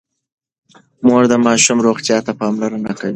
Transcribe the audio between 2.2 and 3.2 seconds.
ته پاملرنه کوي.